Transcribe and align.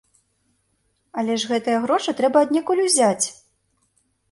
Але 1.23 1.33
ж 1.43 1.51
гэтыя 1.51 1.83
грошы 1.85 2.17
трэба 2.23 2.37
аднекуль 2.47 2.83
узяць! 2.87 3.25